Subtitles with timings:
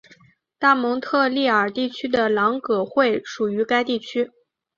[0.57, 4.31] 大蒙特利尔地区的朗格惠属于该地区。